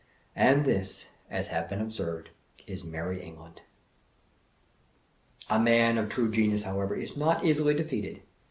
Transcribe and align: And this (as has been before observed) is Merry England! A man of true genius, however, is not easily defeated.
And 0.35 0.65
this 0.65 1.09
(as 1.29 1.49
has 1.49 1.69
been 1.69 1.77
before 1.77 1.83
observed) 1.85 2.29
is 2.65 2.83
Merry 2.83 3.21
England! 3.21 3.61
A 5.47 5.59
man 5.59 5.99
of 5.99 6.09
true 6.09 6.31
genius, 6.31 6.63
however, 6.63 6.95
is 6.95 7.15
not 7.15 7.45
easily 7.45 7.75
defeated. 7.75 8.23